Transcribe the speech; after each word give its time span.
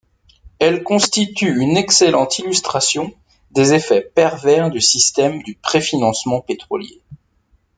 Elle 0.57 0.81
constitue 0.81 1.61
une 1.61 1.77
excellente 1.77 2.39
illustration 2.39 3.13
des 3.51 3.73
effets 3.73 4.01
pervers 4.01 4.71
du 4.71 4.81
système 4.81 5.43
du 5.43 5.53
préfinancement 5.53 6.41
pétrolier. 6.41 7.03